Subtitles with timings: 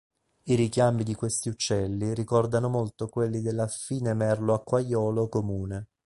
[0.45, 5.89] I richiami di questi uccelli ricordano molto quelli dell'affine merlo acquaiolo comune.